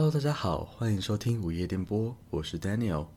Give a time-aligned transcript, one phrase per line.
[0.00, 3.08] Hello，大家好，欢迎收听午夜电波，我是 Daniel。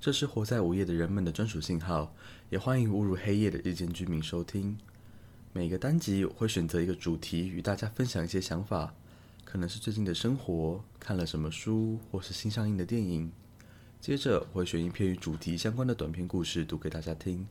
[0.00, 2.14] 这是活在午夜的人们的专属信号，
[2.48, 4.78] 也欢迎误入黑夜的日间居民收听。
[5.52, 8.94] 每个单集我会选择一个主题与大家分享一些想法，
[9.44, 13.32] 可能是最近的生活，看了什么书，或是新上映的电影。
[14.00, 17.44] 接着我会选一篇与主题相关的短篇故事读给大家听，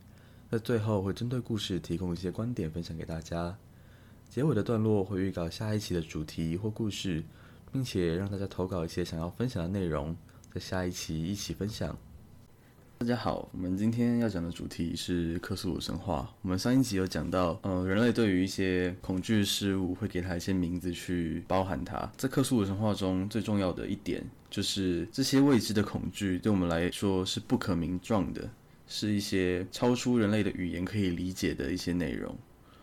[0.49, 3.57] 在最后会针对故事提供一些观点分享给大家。
[4.29, 7.21] 结尾的段落会预告下一期的主题或故事，
[7.71, 10.15] 并且让大家投稿一些想要分享的内容，
[10.53, 11.97] 在下一期一起分享。
[12.97, 16.31] 大家好，我们今天要讲的主题是克苏鲁神话。
[16.41, 22.11] 我们上一集有讲到，呃，人类对于一些恐惧事物会给它一些名字去包含它。
[22.17, 28.47] 在克苏鲁神话中最重要的一点，就是这些未知的恐惧对我们来说是不可名状的，
[28.85, 32.37] 是一些超出人类的语言可以理解的一些内容。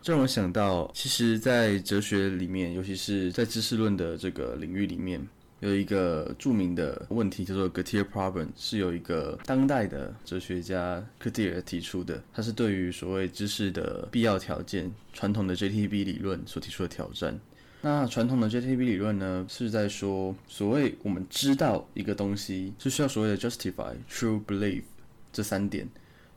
[0.09, 5.21] 这让我想到，其实，在哲学里面，尤其是在知识论的这个领域里面。
[5.61, 12.25] 有一个著名的问题叫做 Gettier Problem，是有一个当代的哲学家 Gettier 提出的。
[12.33, 17.39] 他是对于所谓知识的必要条件，传统的 JTB 理论所提出的挑战。
[17.83, 24.85] 那传统的 JTB 理论呢，是在说，所谓我们知道一个东西，是需要所谓的 Justify、True Belief
[25.31, 25.87] 这三点，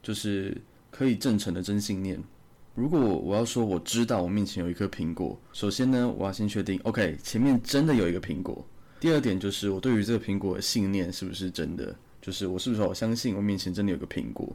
[0.03, 0.57] 就是
[0.89, 2.21] 可以证成的真信念。
[2.73, 8.65] 如果我要说我知道我面前有一颗苹果，首先呢，我要先确定，OK，前面真的有一个苹果。
[8.99, 11.93] 第二点就是我对于这个苹果的信念是不是真的？
[12.21, 14.47] 就是我是不是我相信我面前真的有个苹果？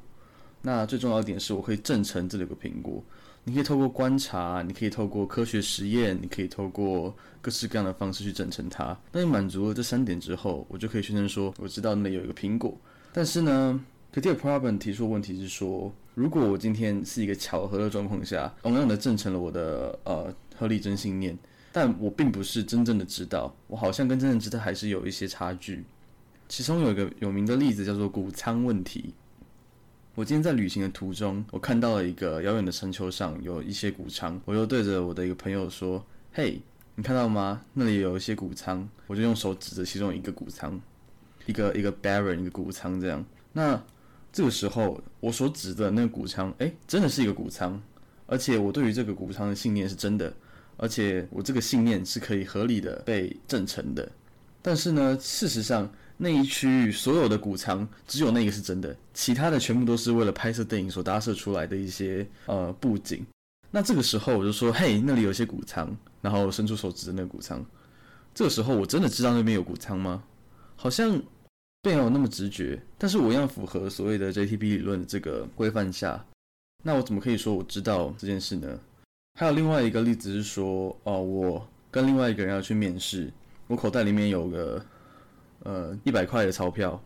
[0.62, 3.02] 那最重要一点是我可以证成这里有个苹果。
[3.44, 8.98] 你可以透过观察，你可以透过科学实验，你可以透过各式各样的方式去证成它。
[9.12, 12.76] 当你满足了这三点之后，我就可以宣称说我知道那里有一个苹果。
[13.12, 21.36] 但是呢 k t i p r o b l e m 提出的问题是说，如果我今天是一个巧合的状况下，同样的证成了我的呃合理真信念。
[21.70, 25.84] 但我并不是真正的知道，我好像跟真正知道还是有一些差距。
[26.48, 29.12] 其中有一个有名的例子叫做谷仓问题。
[30.14, 36.62] 我今天在旅行的途中，我看到了一个遥远的山丘上有一些谷仓，我又对着我的一个朋友说：“嘿，
[36.94, 37.60] 你看到吗？
[37.74, 40.80] 那里有一些谷仓。”我就用手指着其中一个谷仓，
[41.44, 43.22] 一个一个 barren 一个谷仓这样。
[43.52, 43.78] 那
[44.36, 47.80] 这个时候我所指的那个谷仓，哎，真的是一个谷仓，
[48.26, 50.30] 而且我对于这个谷仓的信念是真的。
[50.76, 54.06] 而且我这个信念是可以合理的被证成的，
[54.60, 63.24] 但是呢，事实上那一区域所有的谷仓只有那个是真的，其他的全部都是为了拍摄电影所搭设出来的一些呃布景。
[63.70, 67.64] 那这个时候我就说，嘿，那里有些谷仓，然后伸出手指的那个谷仓。
[68.34, 70.22] 这个时候我真的知道那边有谷仓吗？
[70.76, 71.18] 好像
[71.86, 72.80] 并没有那么直觉。
[72.98, 76.24] 但是我一样符合所谓的 JTB 理论这个规范下，
[76.82, 78.80] 那我怎么可以说我知道这件事呢？
[79.38, 83.32] 还有另外一个例子是说，哦，我跟另外一个人要去面试，
[83.68, 84.84] 我口袋里面有个
[85.60, 87.00] 呃一百块的钞票，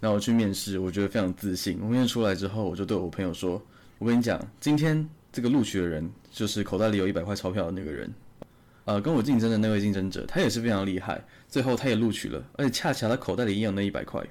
[0.00, 1.78] 然后我去面试，我觉得非常自信。
[1.82, 3.60] 我面试出来之后，我就对我朋友说
[3.98, 8.12] ：“我跟你讲，今天这个录取的人就是口袋里有一百块钞票的那个人，
[8.84, 14.22] 呃，跟我竞争的那位竞争者，他也是非常厉害，最后他也录取了，而且恰巧他口袋里也有那一百块。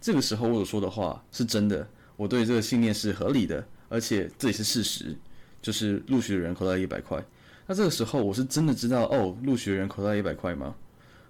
[0.00, 5.16] 这个时候我所说的话是真的，我对这个信念是合理的，而且这也是事实。”
[5.62, 7.20] 就是录取的人口袋一百块，
[7.66, 10.72] 那这个时候我是真的知道哦，录取的人口袋一百块吗？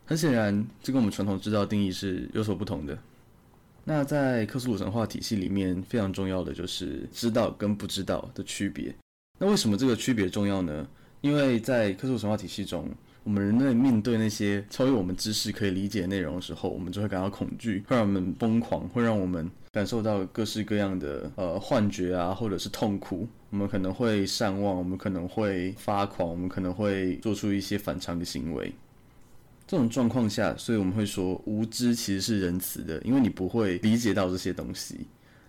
[0.05, 2.99] 很显然，这跟我们传统知道定义是有所不同的。
[3.83, 8.95] 那在克苏鲁神话体系里面，非常重要的就是知道跟不知道的区别。
[9.39, 10.87] 那为什么这个区别重要呢？
[11.21, 12.89] 因为在科苏鲁神话体系中。
[13.25, 23.27] 我们人类面对那些超越我们知识可以理解的内容的时候，我们就会感到恐惧，会让我们疯狂，会让我们感受到各式各样的呃幻觉啊，或者是痛苦。
[23.51, 28.73] 我们可能会善忘，我们可能会发狂，我们可能会做出一些反常的行为。
[29.67, 35.01] 这种状况下，所以我们会说无知其实是仁慈的，因为你不会理解到这些东西。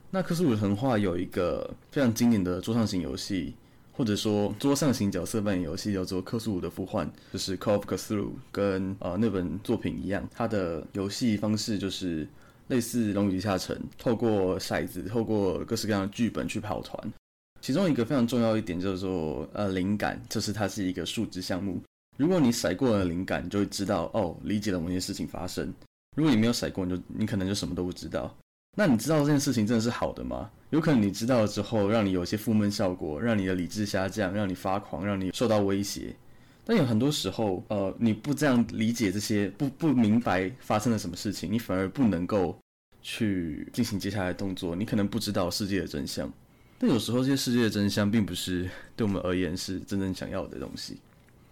[0.10, 3.54] 那克苏鲁神话有一个非常经典的桌上型游戏。
[3.98, 12.28] 或者说桌上型角色扮演游戏叫做《克苏鲁的呼唤》，就是 Call of Cthulhu，跟呃那本作品一样，它的游戏方式就是
[12.68, 17.12] 类似《龙与地下城》，透过骰子，透过各式各样的剧本去跑团。
[17.60, 21.82] 其中一个非常重要一点叫做呃灵感，就是它是一个数值项目。
[22.18, 25.74] 如果你骰过了灵感，你就会知道哦，理解了某些事情发生。
[26.16, 28.32] 如果你没有骰过，你就你可能就什么都不知道。
[28.80, 30.52] 那你知道这件事情真的是好的吗？
[30.70, 36.16] 有可能你知道了之后，让你有些负面效果，让你的理智下降，让你发狂，让你受到威胁。
[36.64, 42.56] 但有很多时候，呃，你不这样理解这些，不不明白发生了什么事情，你反而不能够
[43.02, 44.76] 去进行接下来的动作。
[44.76, 46.32] 你可能不知道世界的真相。
[46.78, 51.00] 但有时候这些世界的真相，并不是对我们而言是真正想要的东西。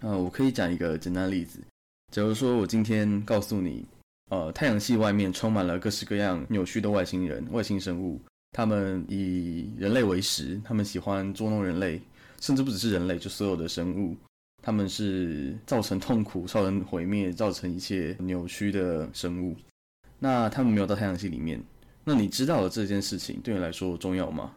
[0.01, 1.59] 呃，我可以讲一个简单的例子。
[2.11, 3.83] 假如说我今天告诉你，
[4.29, 8.19] 呃，太阳系外面充满了各式各样扭曲的外星人、外星生物，
[8.51, 12.01] 他们以人类为食，他们喜欢捉弄人类，
[12.41, 14.15] 甚至不只是人类，就所有的生物，
[14.63, 19.55] 他们是造成痛苦、造成毁灭、造成一切扭曲的生物。
[20.17, 21.61] 那他们没有到太阳系里面，
[22.03, 24.51] 那你知道了这件事情对你来说重要吗？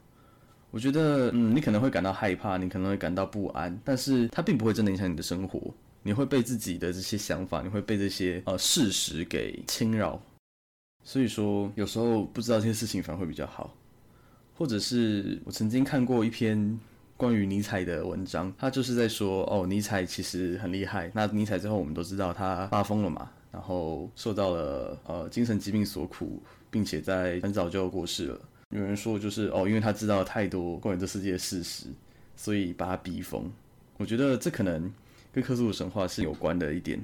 [0.71, 5.73] 我觉得，嗯，你可能会感到害怕，你可能会感到不安，但是它并不会真的影响你的生活。
[6.03, 10.21] 你会被自己的这些想法，你会被这些呃事实给侵扰。
[11.05, 13.75] 所以说，有时候不知道这些事情反而会比较好。
[14.55, 16.79] 或者是我曾经看过一篇
[17.17, 21.11] 关于尼采的文章，他就是在说，哦，尼采其实很厉害。
[21.15, 23.31] 那尼采最后我们都知道他发疯了嘛。
[23.51, 28.41] 然后受到了呃精神疾病所苦，并且在很早就过世了。
[28.71, 31.87] 有人说就是哦，因为他知道太多关于这世界的事实，
[32.37, 33.51] 所以把他逼疯。
[33.97, 34.93] 我觉得这可能
[35.39, 37.01] 跟克苏鲁神话是有关的一点。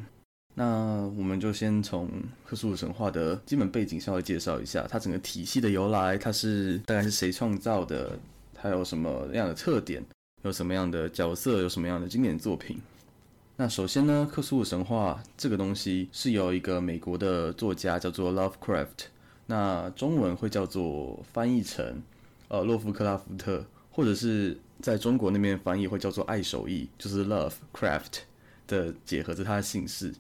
[0.57, 2.11] 那我们就先从
[2.45, 8.19] 克苏鲁神话的基本背景稍微介绍一下，它整个体系的由来，它是大概是谁创造的，
[8.53, 10.05] 它有什么样的特点，
[10.43, 12.77] 有什么样的角色，有什么样的经典作品。
[13.55, 19.07] 那首先呢，克苏鲁神话这个东西是由一个美国的作家叫做 Lovecraft，
[19.47, 22.03] 那中文会叫做翻译成
[22.49, 28.19] 呃洛夫克拉夫特，或者是在中国那边翻译会叫做爱手艺，就是 Lovecraft
[28.67, 30.13] 的结合，着他的姓氏。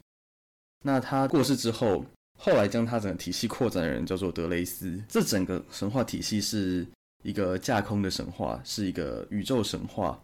[0.82, 2.02] 那他过世之后，
[2.40, 4.98] 后来将他整个体系扩展的人叫做德雷斯。
[5.06, 6.86] 这整个神话体系是
[7.22, 10.18] 一个架空的神话，是一个宇宙神话。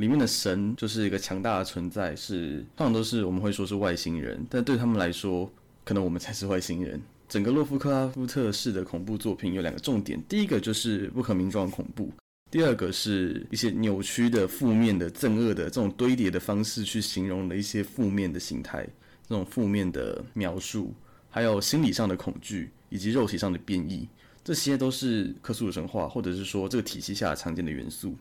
[0.00, 5.48] 里面的神就是一个强大的存在，是通常都是我们会说是外星人，但对他们来说，
[5.84, 7.00] 可能我们才是外星人。
[7.28, 12.10] 整个洛夫克拉夫特式的恐怖作品有两个重点，第一个就是不可名状的恐怖，
[12.54, 18.86] 第二个是一些扭曲的、负面的、憎恶的这种堆叠的方式去形容的一些负面的形态，
[19.28, 20.94] 这种负面的描述，
[21.28, 24.08] 还有心理上的恐惧以及肉体上的变异，
[24.44, 28.14] 这些都是克苏鲁神话或者是说这个体系下常见的元素。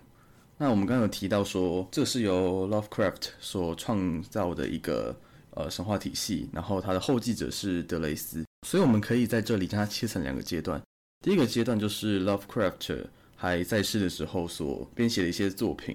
[0.58, 5.16] 那我们刚刚有提到说，这是由 Lovecraft 所创造的一个
[5.52, 10.82] 呃神话体系，然后他的后继者是德雷斯，所以我们可以在这里将它切成两个阶段。
[11.24, 13.06] 第一个阶段就是 Lovecraft
[13.44, 15.94] 还在世的时候所编写的一些作品。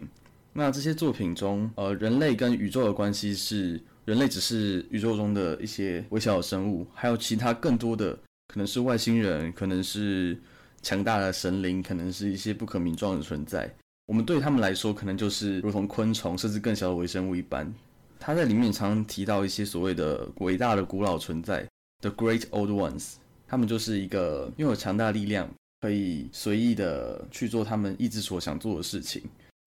[0.52, 8.12] 那这些作品中，呃，人类跟宇宙的关系是人类只是宇宙中的一些微小的生物，还有其他更多的
[8.48, 10.38] 可能是外星人，可能是
[10.82, 13.74] 强大的神灵，可能是一些不可名状的存在。
[14.04, 17.72] 我们对他们来说，可能就是如同昆虫，甚至更小的微生物一般。
[18.20, 21.66] 他在里面常常提到一些所谓的伟大的古老存在
[22.02, 23.14] ，the great old ones。
[23.46, 25.48] 他们就是一个拥有强大力量，
[25.80, 29.22] 可以随意的去做他们意志所想做的事情。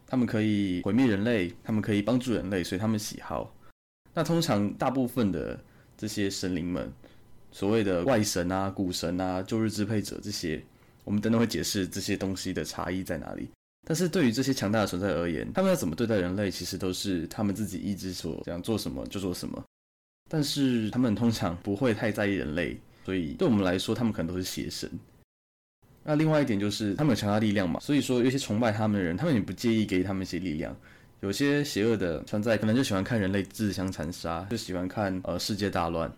[0.08, 3.56] 他们可以毁灭人类，他们可以帮助人类，随他们喜好。
[4.14, 5.58] 那通常大部分的
[5.98, 6.92] 这些神灵们，
[7.50, 10.62] 所谓的外神啊、古神啊、旧日支配者这些，
[11.06, 13.50] 我们等等会解释这些东西的差异在哪里。
[13.88, 19.64] 但是对于这些强大的存在而言，他们要怎么对待人类，其实都是他们自己意志所想做什么就做什么。
[20.30, 24.92] 但是他们通常不会太在意人类，所以对我们来说，他们可能都是邪神。
[26.04, 30.76] 那另外一点就是，他们有强大力量嘛，所以说有些崇拜他们的人，他们也不介意给他们一些力量。
[31.22, 36.12] 有些邪恶的存在，可能就喜欢看人类自相残杀，就喜欢看呃世界大乱，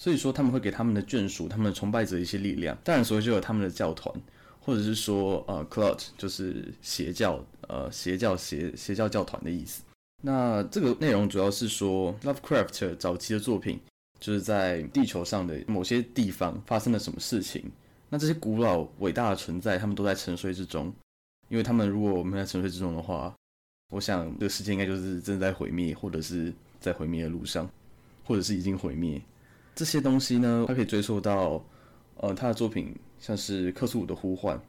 [0.00, 2.76] 所以说他们会给他们的眷属、他们的崇拜者一些力量。
[2.84, 4.14] 当然，所以就有他们的教团。
[4.58, 9.80] 或者是说，呃，cult 就是邪教，呃，邪教邪邪教教团的意思。
[10.24, 13.78] 那这个内容主要是说，Lovecraft 早期的作品
[14.18, 17.62] 就是在地球上的某些地方发生了什么事情。
[18.16, 20.92] 这些古老伟大的存在，他们都在沉睡之中。
[21.48, 23.34] 因为他们如果我们在沉睡之中的话，
[23.90, 27.70] 我想这个世界应该就是正在毁灭，或者是在毁灭的路上，
[28.24, 29.20] 或者是已经毁灭。
[29.74, 31.64] 这些东西呢，它可以追溯到，
[32.16, 32.94] 呃，他的作品。
[33.18, 34.60] 像是克苏鲁的呼唤，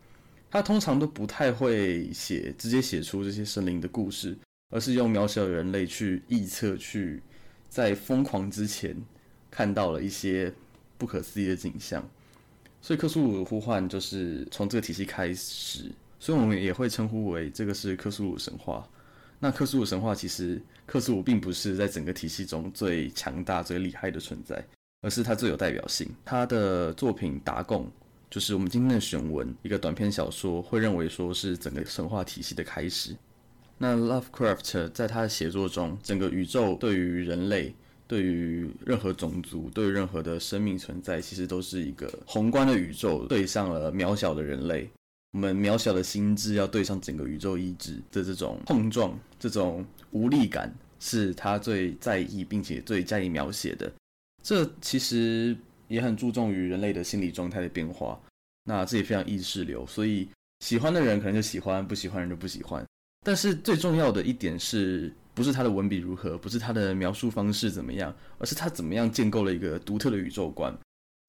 [0.50, 4.38] 他通常都不太会写直接写出这些神灵的故事，
[4.70, 7.22] 而是用渺小的人类去臆测，去
[7.68, 8.96] 在疯狂之前
[9.52, 10.52] 看到了一些
[10.98, 12.10] 不可思议的景象。
[12.88, 15.92] 所以克苏鲁的呼唤就是从这个体系开始，
[16.22, 18.88] 所以我们也会称呼为这个是克苏鲁神话。
[19.40, 24.66] 那克苏鲁神话其实克苏鲁并不是在整个体系中最强大、最厉害的存在，
[25.02, 26.10] 而是他最有代表性。
[26.24, 27.84] 他的作品《达贡》。
[28.30, 33.14] 就是我们今天的选文，一个短篇小说，会认为说是整个神话体系的开始。
[33.78, 37.76] 那 Lovecraft 在他的写作中，整个宇宙对于人类、
[38.08, 44.90] 对于任何种族、对于任何的生命存在，其实都是一个宏观的宇宙对上了渺小的人类。
[45.34, 53.92] 我们渺小的心智要对上整个宇宙意志的这种碰撞，这种无力感，是他最在意并且最加以描写的。
[54.42, 55.56] 这其实
[55.90, 58.20] 也很注重于人类的心理状态的变化。
[58.64, 60.28] 那这也非常意识流，所以
[60.62, 62.84] 喜欢的人可能就喜欢，不喜欢人就不喜欢。
[63.26, 70.76] 但是最重要的一点是不是他的文笔如何，不是他的描述方式怎么样，而是他怎么样建构了一个独特的宇宙观。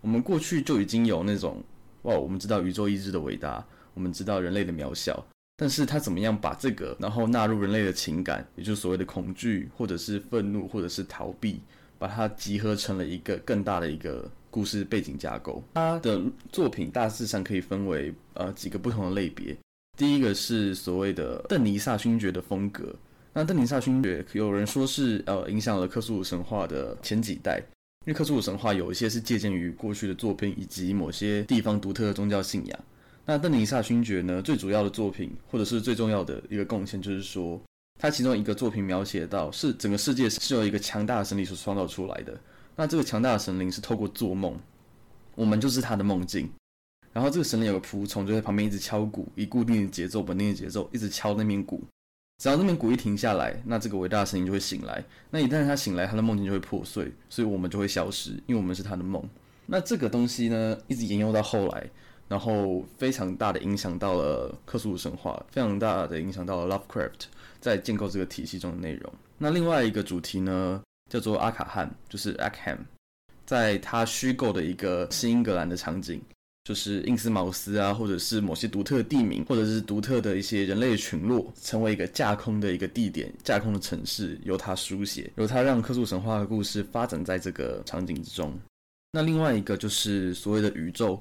[0.02, 1.62] 我们过去就已经有那种
[2.04, 3.62] 哇，我们知道宇宙意志的伟大，
[3.92, 5.22] 我们知道人类的渺小，
[5.58, 11.60] 但是他怎么样把这个然后纳入人类的情感，也就是所谓的恐惧，或者是愤怒，或者是逃避，
[11.98, 14.30] 把它集合成了一个更大的一个。
[14.50, 19.54] 故事背景架构，他的作品大致上可以分为呃几个不同的类别。
[19.98, 22.96] 第一个是所谓的邓尼萨勋爵的风格。
[23.32, 27.58] 那邓尼萨勋爵有人说是呃影响了克苏鲁神话的前几代，
[28.06, 32.78] 因为克苏鲁神话有一些是借鉴于过去的作品以及某些地方独特的宗教信仰。
[33.25, 37.61] 那邓尼萨勋爵呢，最主要的作品或者是最重要的一个贡献，就是说
[38.00, 42.40] 他其中一个作品描写到是整个世界是由一个强大的神灵所创造出来的。
[42.75, 44.56] 那这个强大的神灵是透过做梦，
[45.35, 46.49] 我们就是他的梦境。
[47.12, 51.82] 然后这个神灵有个仆从，就在旁边一直敲鼓，以固定的节奏、稳定的节奏，一直敲那面鼓。
[52.38, 55.04] 只要那面鼓一停下来，那这个伟大的声音就会醒来。
[55.30, 59.23] 那一旦他醒来，他的梦境就会破碎，所以我们就会消失，因为我们是他的梦。
[59.66, 61.90] 那这个东西呢，一直沿用到后来，
[62.28, 67.25] 然后非常大的影响到了克苏鲁神话，非常大的影响到了 Lovecraft
[67.61, 69.12] 在建构这个体系中的内容。
[69.37, 70.80] 那另外一个主题呢？
[71.11, 72.76] 叫做阿卡汉，就是 Arkham，
[73.47, 76.21] 在他虚构的一个新英格兰的场景，
[76.68, 88.52] 就是印斯茅斯啊，或者是某些独特的地名，或者是独特的一些人类群落，成为一个架空的一个地点，架空的城市，由他书写，由他让克苏神话的故事发展在这个场景之中。
[89.12, 91.18] 那另外一个就是所谓的宇宙，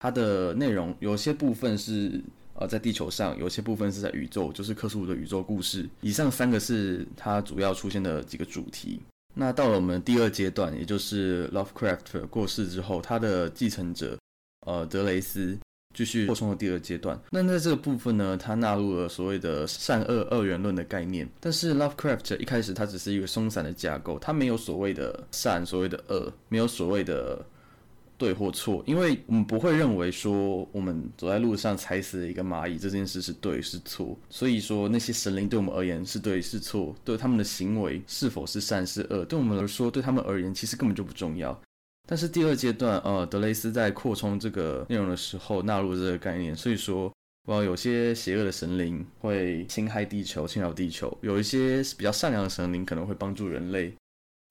[0.00, 2.20] 它的内容有些部分是
[2.54, 5.88] 呃在地球上，有些部分是在宇宙，就是克苏鲁的宇宙故事。
[6.00, 8.98] 以上三个是它主要出现的几个主题。
[9.36, 14.18] 那到了我们第二阶段，也就是 Lovecraft 过世之后，他的继承者，
[14.70, 15.58] 呃，德雷斯
[15.94, 17.20] 继续扩充了第二阶段。
[17.30, 21.28] 那在这个部分呢，他纳入了所谓的善恶二元论的概念。
[21.40, 27.44] 但是 Lovecraft 一开始它只是一个松散的架构，它没有所谓的善，所谓的恶，没有所谓的。
[28.20, 41.58] 对或错，因为我们不会认为说我们走在路上踩死了一个蚂蚁这件事是对是错，所以说那些神灵对我们而言是对是错，对他们的行为是否是善是恶，对我们来说对他们而言其实根本就不重要。
[42.06, 47.12] 但是第二阶段，呃，德雷斯在扩充这个内容的时候纳入这个概念，所以说，
[47.46, 53.94] 哇，有些邪恶的神灵会侵害地球、侵扰地球，有一些比较善良的神灵可能会帮助人类。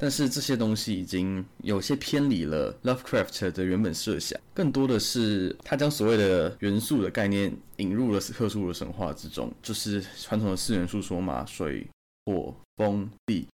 [0.01, 11.86] 但是这些东西已经有些偏离了 Lovecraft 的原本设想，更多的是他将所谓的元素的概念引入了特殊的神话之中，就是传统的四元素说嘛，水、
[12.25, 13.46] 火、风、地，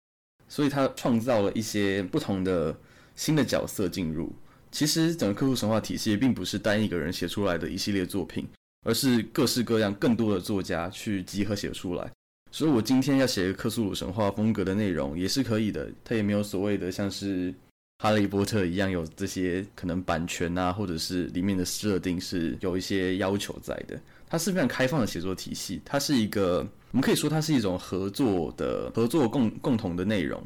[0.46, 2.72] 所以他创造了一些不同的
[3.16, 4.32] 新的角色进入。
[4.70, 8.46] 其实整个克苏鲁神话体系并不是单一个人写出来的一系列作品，
[8.84, 12.10] 而是各式各样更多的作家去集合写出来。
[12.52, 15.90] 所以，我今天要写一个克苏鲁神话风格的内容也是可以的。
[16.04, 17.52] 它也没有所谓的像是
[17.98, 23.98] 哈利波特一样有这些可能版权啊，或者是里面的设定是有一些要求在的。
[24.28, 30.42] 它是非常开放的写作体系，它是一个我们可以说它是一种合作的合作共共同的内容，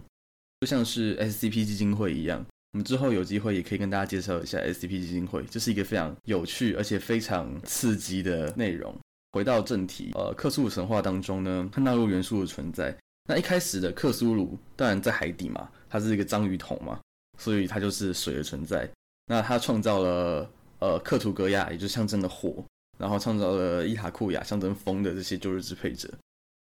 [0.61, 2.45] 就像是 SCP 基金会一样。
[2.73, 8.97] 我们之后有机会也可以跟大家介绍一下 SCP 基金会，这是一个非常有趣而且非常刺激的内容。
[9.33, 12.97] 回到正题，呃，克苏鲁神话当中呢，它纳入元素的存在。
[13.29, 17.00] 那一开始的克苏鲁当然在海底嘛，它是一个章鱼桶嘛，
[17.39, 18.89] 所以它就是水的存在。
[19.27, 22.65] 那它创造了呃克图格亚，也就象征的火，
[22.99, 26.09] 然后创造了伊塔库亚，象征风的这些旧日支配者，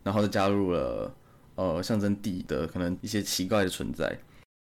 [0.04, 1.16] 然后再加入了
[1.56, 4.16] 呃象征地的可能一些奇怪的存在。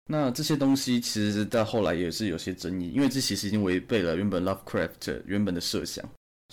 [0.05, 6.03] 那这些东西其实到后来也是有些争议，因为这其实已经违背了原本 Lovecraft 原本的设想。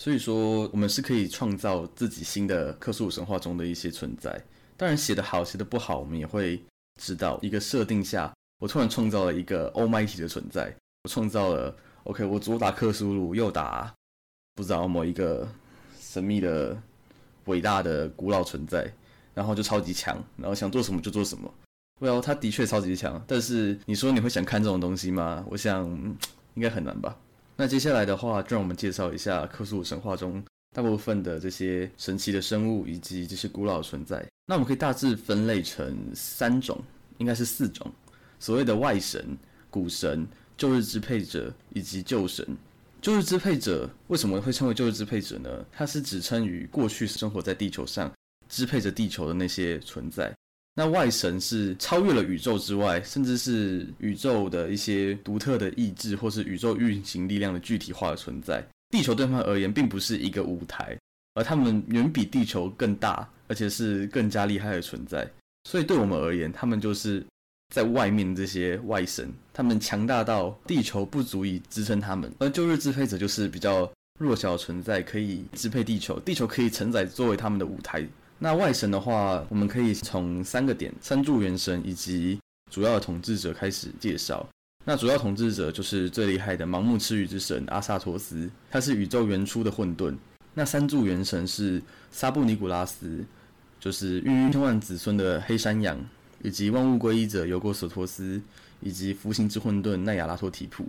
[0.00, 4.42] 所以说，我们是可以创造自己新的克苏鲁神话中的一些存在。
[4.76, 6.62] 当然，写的好，写的不好，我们也会
[6.98, 7.38] 知道。
[7.42, 13.92] 一个设定下，我突然创造了一个 Almighty 的存在，我创造了 OK，我左打克苏鲁，右打
[14.54, 15.46] 不知道某一个
[16.00, 16.80] 神秘的、
[17.44, 18.90] 伟大的、古老存在，
[19.34, 21.52] 然后就超级强，然后想做什么就做什么。
[22.00, 25.44] Well，他的确超级强，但是你说你会想看这种东西吗？
[25.50, 25.86] 我想
[26.54, 27.14] 应该很难吧。
[27.56, 30.42] 那接下来的话，就让我们介绍一下克苏鲁神话中
[30.74, 34.26] 大部分的这些神奇的生物以及这些古老的存在。
[34.46, 36.82] 那我们可以大致分类成三种，
[37.18, 37.92] 应该是四种：
[38.38, 39.36] 所谓的外神、
[39.68, 40.26] 古神、
[40.56, 42.56] 旧日支配者以及旧神。
[43.02, 45.50] 旧日支配者为什么会称为旧日支配者呢？
[45.70, 48.10] 它是指称于过去生活在地球上、
[48.48, 50.34] 支配着地球的那些存在。
[50.74, 58.64] 那外神是超越了宇宙之外，甚至是宇宙的一些独特的意志，或是宇宙运行力量的具体化的存在。
[58.90, 60.96] 地球对他们而言，并不是一个舞台，
[61.34, 65.28] 而他们远比地球更大，而且是更加厉害的存在。
[65.64, 67.24] 所以对我们而言，他们就是
[67.74, 78.06] 在外面这些外神，他们强大到地球不足以支撑他们，而旧日支配者就是比较弱小的存在，可以支配地球，地球可以承载作为他们的舞台。
[78.42, 84.48] 那外神的话，我们可以从三个点：三柱元神以及主要的统治者开始介绍。
[84.82, 90.16] 那主要统治者就是最厉害的盲目吃鱼之神阿萨托斯，他是宇宙原初的混沌。
[90.54, 93.22] 那三柱元神是沙布尼古拉斯，
[93.78, 96.02] 就是孕育千万子孙的黑山羊，
[96.42, 98.40] 以及万物归一者尤过索托斯，
[98.80, 100.86] 以及服刑之混沌奈亚拉托提普。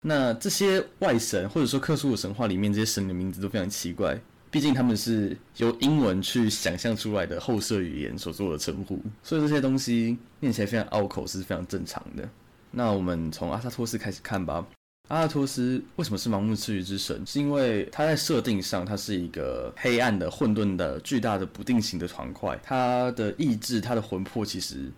[0.00, 4.18] 那这些外神或者说克苏鲁神话里面这些神的名字都非常奇怪。
[4.56, 12.26] 毕竟他们是由英文去想象出来的后设语言所做的称呼，所以这些东西念起来非常拗口是非常正常的。
[12.70, 14.66] 那我们从阿萨托斯开始看吧。
[15.08, 17.22] 阿萨托斯为什么是盲目赐予之神？
[17.26, 22.58] 是因为他在设定上，他是一个黑暗的、混沌的、巨大的、不定型的团块。
[22.62, 24.90] 他的意志、他的魂魄，其实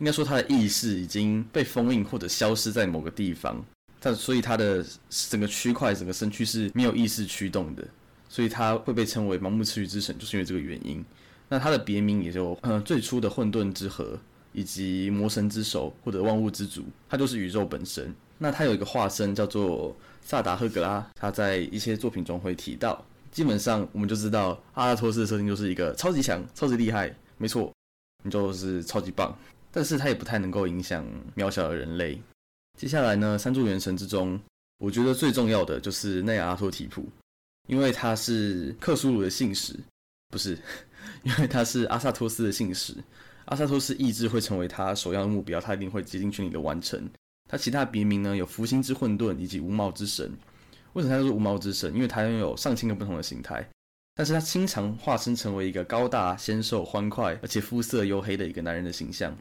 [0.00, 3.64] 应该说他的意识已经被封印或者消失在某个地方。
[4.00, 7.86] 他所以他的整个区块、整个身躯是没有意识驱动的。
[8.34, 11.04] 所以他会被称为盲目赤鱼之神，就是因为这个原因。
[11.48, 14.18] 那他的别名也就，呃，最初的混沌之河，
[14.52, 18.12] 以及魔神之手或者万物之主，他就是宇宙本身。
[18.36, 23.00] 那他有一个化身叫做萨达赫格拉，他在一些作品中会提到。
[23.30, 27.72] 基本上我们就知道阿拉托斯的设定就是一个超级强、超级厉害，没错，
[28.24, 29.32] 你就是超级棒。
[29.70, 32.20] 但是他也不太能够影响渺小的人类。
[32.76, 34.40] 接下来呢，三柱元神之中，
[34.78, 37.08] 我觉得最重要的就是内亚拉托提普。
[37.66, 39.74] 因为他是克苏鲁的信使，
[40.30, 40.58] 不是，
[41.24, 42.94] 因为他是阿萨托斯的信使。
[43.46, 47.10] 阿萨托斯意志会成为他首要的目标，他一定会竭尽全力的完成。
[47.48, 50.32] 他其他别名呢有福星之混沌以及无毛之神。
[50.94, 51.94] 为什么他是无毛之神？
[51.94, 53.68] 因为他拥有上千个不同的形态，
[54.14, 59.36] 但是他经常化身成为一个高大、纤瘦、欢快，而且肤色黝黑的一个男人的形象。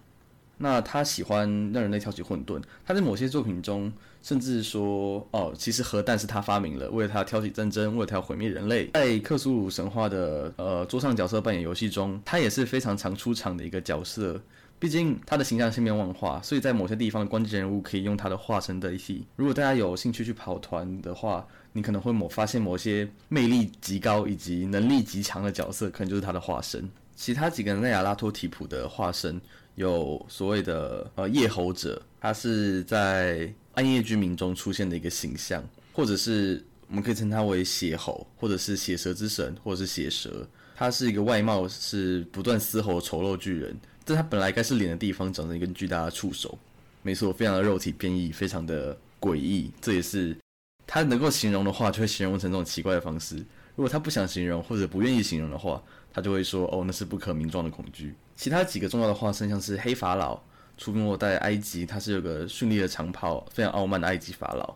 [0.64, 1.42] 那他喜欢
[1.74, 8.90] 让人类挑起混沌，他在某些作品中甚至说，哦，其实核弹是他发明了，为了他挑起战争，为了他要毁灭人类。
[8.94, 14.40] 在克苏鲁神话的呃桌上角色扮演游戏中，他也是非常常出场的一个角色。
[14.80, 19.26] 毕竟他的形象千变万化，所以在某些地方的关键人物可以用他的化身代替。
[19.36, 26.90] 如果大家有兴趣去跑团的话，你可能会某发现某些魅力极高以及能力极强的角色，可能就是他的化身。
[27.16, 29.42] 其他几个奈亚拉托提普的化身。
[29.76, 40.48] 有所谓的呃夜猴者，他是在暗夜居民中出现的一个形象，或者是我们可以称他为血猴，或者是血蛇之神，或者是血蛇。
[40.76, 46.58] 他是一个外貌是不断嘶吼的丑陋巨人，但他本来该是脸的地方长着一根巨大的触手。
[47.02, 49.72] 没错，非常的肉体变异，非常的诡异。
[49.82, 50.36] 这也是
[50.88, 53.36] 他能够形容的话，就会形容成这种奇怪的方式。
[53.76, 55.82] 如果他不想形容或者不愿意形容的话，
[56.14, 60.40] 他就会说：“哦，那是不可名状的恐惧。”其他几个重要的化身，像是黑法老
[60.78, 64.76] 出没在埃及，他是有个绚丽的长袍，非常傲慢的埃及法老，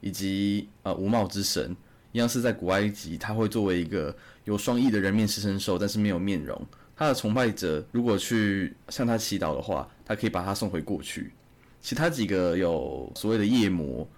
[0.00, 1.74] 以及呃无帽之神，
[2.12, 6.60] 一样是在古埃及，他会作为一个有双翼的人面狮身兽，但是没有面容。
[6.96, 11.32] 他的崇拜者如果去向他祈祷的话，他可以把他送回过去。
[11.80, 14.08] 其他几个有所谓的夜魔。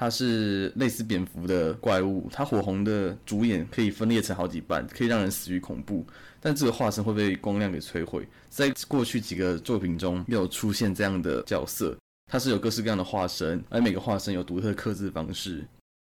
[0.00, 6.06] 它是类似蝙蝠的怪物，它火红的主眼可以分裂成好几半，可以让人死于恐怖。
[6.40, 8.26] 但这个化身会被光亮给摧毁。
[8.48, 11.94] 在过去几个作品中，有出现这样的角色，
[12.32, 15.62] 它是有各式各样的化身，而每个化身有独特的刻字方式。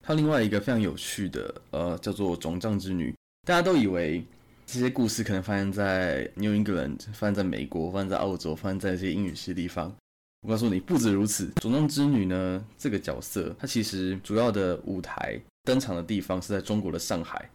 [0.05, 3.11] 它另外一个非常有趣的，呃，叫做肿胀之女。
[3.47, 4.23] 大家都以为
[4.67, 9.91] 这些故事可能发生在 New England，发生在美国，发生在澳洲，发生在一些英语系地方。
[10.41, 17.47] 我告诉你，不止如此，肿胀之女呢这个角色，她其实主要的舞台登场的地方是在中国的上海。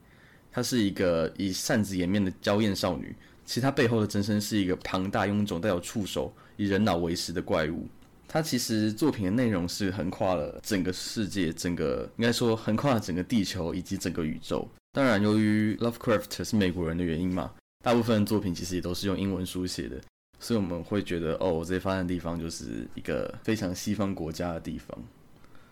[0.52, 7.88] 她是一个以扇子掩面的娇艳少女，其实她背后的真身是一个庞大臃肿、带有触手、以人脑为食的怪物。
[8.28, 14.68] 她其实作品的内容是横跨了整个世界，整个应该说横跨了整个地球以及整个宇宙。
[14.92, 17.52] 当然，由于 Lovecraft 是美国人的原因嘛，
[17.84, 20.00] 大部分作品其实也都是用英文书写的。
[20.38, 24.96] 所以我们会觉得，哦，这些发生的地方就是一个非常西方国家的地方。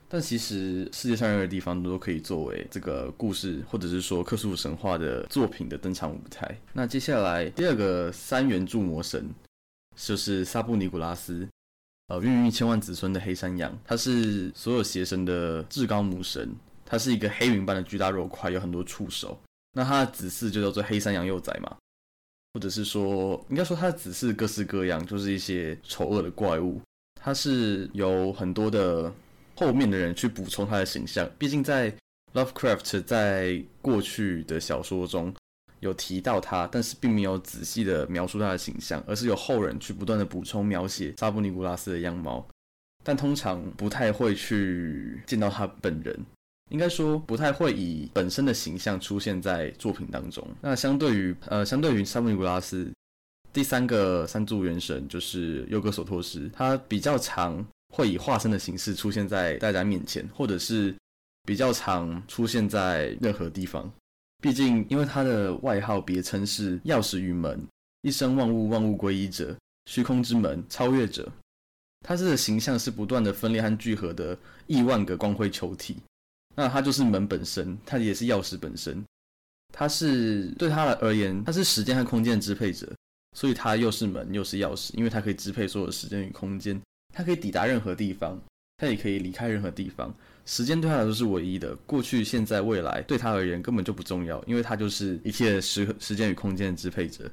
[0.08, 6.56] 但其实世界上任何地方都可以作为这个故事，或者是说克苏鲁神话的作品的登场舞台。
[6.72, 9.28] 那接下来第二个三元柱魔神
[9.96, 11.48] 就是萨布尼古拉斯，
[12.08, 19.36] 呃，孕育千万子孙的黑山羊，他是所有邪神的至高母神，他是一个黑云般的巨大肉块，有很多触手。
[19.72, 21.76] 那他的子嗣就叫做黑山羊幼崽嘛。
[22.54, 26.80] 或者是说，应该说它只是各式各样，就是一些丑恶的怪物。
[27.20, 29.12] 它是有很多的
[29.56, 31.92] 后面的人去补充它的形象，毕竟在
[32.32, 35.34] Lovecraft 在过去的小说中
[35.80, 42.46] 有提到他，但是并没有仔细的描述他的形象，而是由后人去不断的补充描写扎布尼古拉斯的样貌，
[43.02, 46.18] 但通常不太会去见到他本人，
[46.70, 50.46] 应该说不太会以本身的形象出现在作品当中。
[50.60, 52.92] 那相对于呃，相对于沙布尼古拉斯，
[53.52, 60.94] 第三个三柱元神就是尤格索托斯，他比较常会以化身的形式出现在大家面前，或者是。
[61.46, 63.92] 比较常出现在任何地方，
[64.40, 67.62] 毕竟因为他的外号别称是钥匙与门，
[68.00, 71.30] 一生万物万物归一者，虚空之门，超越者。
[72.00, 74.34] 他这个形象是不断的分裂和聚合的
[74.66, 75.98] 亿万个光辉球体，
[76.54, 79.02] 那它就是门本身，它也是钥匙本身。
[79.72, 82.92] 它是对它而言，它是时间和空间的支配者，
[83.36, 86.80] 所以它又是门又是钥匙，因为它可以支配所有时间与空间，
[87.12, 88.40] 它可以抵达任何地方，
[88.76, 90.14] 它也可以离开任何地方。
[90.46, 97.28] 时间对他来说是唯一的，过去、现在、未来对他而言根本就不重要，因为他就是一切时时间与空间的支配者。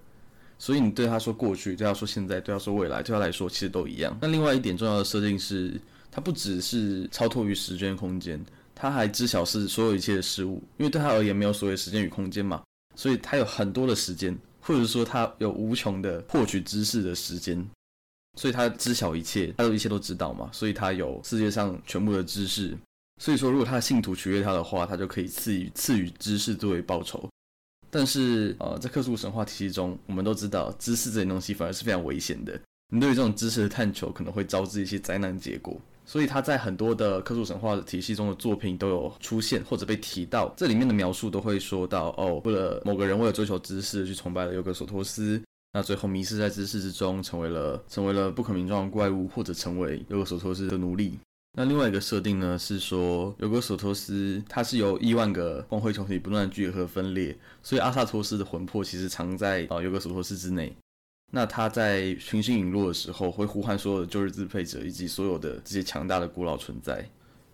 [0.57, 4.17] 所以你对他说过去，对他说现在，对他说未来，对他来说其实都一样。
[4.21, 5.79] 那另外一点重要的设定是，
[6.09, 8.39] 他不只是超脱于时间空间，
[8.81, 12.63] 他还知晓是所有一切的事物，因为对他而言没有所谓时间与空间嘛，
[12.95, 17.63] 所以他有很多的时间，或者说他有无穷的获取知识的时间，
[18.39, 22.75] 所以他知晓一切，他都一切都知道嘛，所以他有世界上全部的知识。
[23.21, 27.29] 所以说，如果他的信徒取悦他的话，他就可以赐予赐予知识作为报酬。
[27.91, 32.59] 但是，呃，在克苏鲁神话体系中，我们都知道，知识这些东西反而是非常危险的。
[32.91, 35.79] 你对于这种知识的探求，可能会招致一些灾难结果。
[36.11, 40.53] 所以，他在很多的克苏神话体系中的作品都有出现或者被提到。
[40.57, 51.17] 这里面的描述都会说到，哦，为了某个人为了追求知识去崇拜了尤格索托斯，那最后迷失在知识之中，成为了成为了不可名状的怪物，或者成为尤格索托斯的奴隶。
[51.53, 60.75] 那另外一个设定呢，是说尤格索托斯，它是由亿万个光辉球体不断聚合分裂，所以阿萨托斯的魂魄其实藏在啊尤格索托斯之内。
[61.31, 67.03] 那他在群星陨落的时候，会呼唤所有的旧日支配者以及所有的这些强大的古老存在。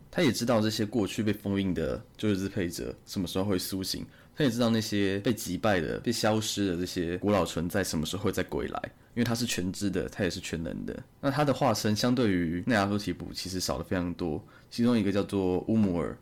[0.10, 4.06] 他也知道这些过去被封印的旧日支配者什么时候会苏醒。
[4.36, 8.80] 他也知道那些被击败的、被消失的这些古老存在什么时候会再归来，
[9.16, 11.04] 因为他是全知的，他也是全能的。
[11.20, 16.16] 那他的化身相对于内阿托提普其实少了非常多，其中一个叫做乌姆尔，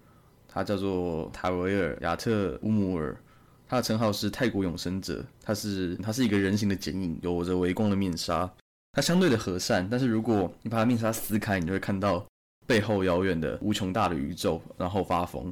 [0.47, 3.17] 他叫做塔维尔亚特乌姆尔，
[3.67, 8.49] 他的称号是泰国永生者，他是他是一个人形的剪影，有着微光的面纱，
[8.91, 12.25] 他相对的和善，但是如果你把他面纱撕开，你就会看到
[12.67, 15.51] 背后遥远的无穷大的宇宙，然后发疯。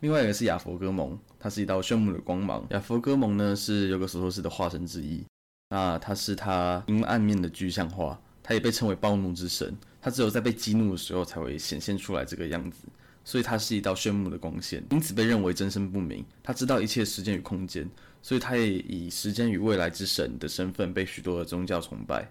[0.00, 2.66] 另外一个是亚佛哥蒙，它是一道炫目的光芒。
[2.70, 5.24] 亚佛哥蒙呢是有个索托斯的化身之一，
[5.70, 9.72] 那他是他阴暗面的具象化，他也被称为暴怒之神。
[10.00, 12.78] 他只有在被激怒的时候才会显现出来这个样子，
[13.24, 16.24] 所以它是一道炫目的光线，因此被认为真身不明。
[16.42, 17.88] 他知道一切时间与空间，
[18.22, 22.28] 所以他也以时间与未来之神的身份被许多的宗教崇拜。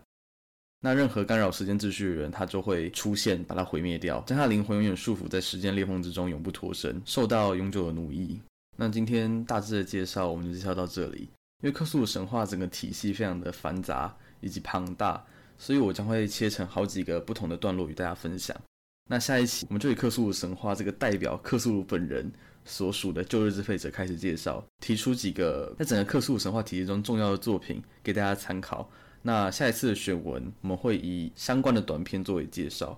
[0.83, 8.39] 那任何干扰时间秩序的人，他就会出现，把他毁灭掉，将他灵魂永远束缚在时间裂缝之中，永不脱身，受到永久的奴役。
[8.77, 11.29] 那今天大致的介绍，我们就介绍到这里。
[11.61, 15.23] 因为克苏鲁神话整个体系非常的繁杂以及庞大，
[15.59, 18.59] 所以我将会切成好几个不同的段落与大家分享。
[19.07, 22.31] 那下一期，我们就以克苏鲁神话这个代表克苏鲁本人
[22.63, 28.89] 所属的旧日支配者开始介绍，提出几个在整个克苏鲁神话体系中重要的作品给大家参考。
[29.21, 32.97] 那下一次的选文，我们会以相关的短片作为介绍。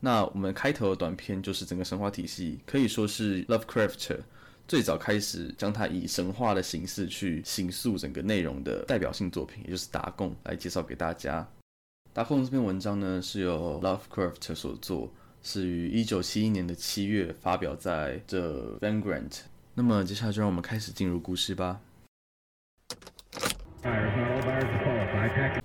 [0.00, 4.18] 那我们开头的短片就是整个神话体系，可以说是 Lovecraft
[4.68, 11.40] 最早开始将它以神话的形式去形塑整个内容的代表性作品，也就是《达贡》来介绍给大家。
[12.12, 15.12] 《达贡》这篇文章呢是由 Lovecraft 所作，
[15.46, 19.30] 是于一九七一年的七月发表在这 Vanguard。
[19.74, 21.78] 那么接下来就让我们开始进入故事吧。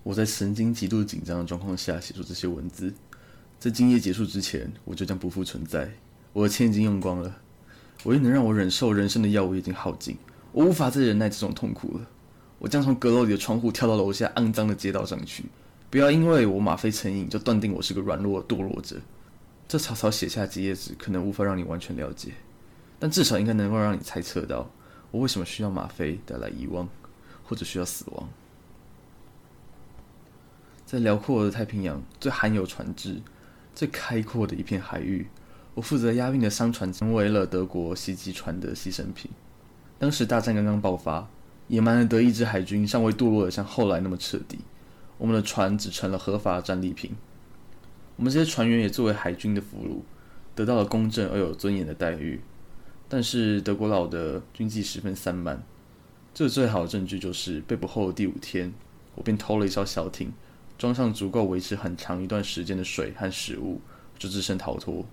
[0.02, 2.92] 我在神经极度紧张的状况下写出这些文字，
[3.58, 5.90] 在今夜结束之前，我就将不复存在。
[6.34, 7.34] 我的钱已经用光了，
[8.04, 10.14] 唯一能让我忍受人生的药物已经耗尽，
[10.52, 12.06] 我无法再忍耐这种痛苦了。
[12.58, 15.44] 我将从阁楼里的窗户跳到楼下肮脏的街道上去。
[15.88, 19.00] 不要因为我吗啡成瘾就断定我是个软弱堕落者。
[19.70, 22.32] 这草草写下几页纸，可能无法让你完全了解，
[22.98, 24.68] 但至少应该能够让你猜测到
[25.12, 26.86] 我为什么需要吗啡带来遗忘。
[27.42, 28.28] 或者需要死亡，
[30.86, 33.20] 在辽阔的太平洋最罕有船只、
[33.74, 35.26] 最开阔的一片海域，
[35.74, 39.28] 我负责押运的商船成为了德国袭击船的牺牲品。
[39.98, 41.28] 当时大战刚刚爆发，
[41.66, 44.60] 野蛮的德意志海军尚未堕落的像后来那么彻底，
[45.18, 47.16] 我们的船只成了合法的战利品。
[48.20, 50.02] 我们这些船员也作为海军的俘虏，
[50.54, 52.38] 得到了公正而有尊严的待遇。
[53.08, 55.64] 但是德国佬的军纪十分散漫，
[56.34, 58.74] 这最好的证据就是被捕后的第五天，
[59.14, 60.34] 我便偷了一艘小艇，
[60.76, 63.80] 装上足够维持很长一段时间的水和食物，
[64.18, 65.06] 就自身逃脱。